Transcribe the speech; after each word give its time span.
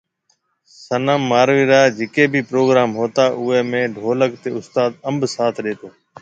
صنم 0.85 1.19
ماروي 1.31 1.63
را 1.71 1.81
جڪي 1.97 2.25
ڀي 2.31 2.41
پروگرام 2.49 2.89
ھوتا 2.99 3.25
اوئي 3.39 3.59
۾ 3.71 3.81
ڍولڪ 3.97 4.31
تي 4.41 4.49
اُستاد 4.57 4.91
انب 5.09 5.21
ساٿ 5.35 5.55
ڏيتو 5.65 5.87